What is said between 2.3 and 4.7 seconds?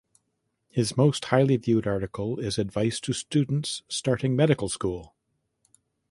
is advice to students starting medical